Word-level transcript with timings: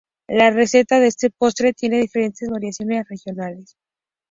La 0.29 0.49
receta 0.49 0.99
de 0.99 1.05
este 1.05 1.29
postre 1.29 1.73
tiene 1.73 1.99
diferentes 2.01 2.49
variaciones 2.49 3.07
regionales. 3.07 3.75